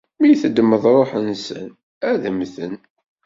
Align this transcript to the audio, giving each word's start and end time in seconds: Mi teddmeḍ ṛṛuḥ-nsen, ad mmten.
Mi 0.21 0.29
teddmeḍ 0.41 0.83
ṛṛuḥ-nsen, 0.97 1.67
ad 2.09 2.23
mmten. 2.33 2.75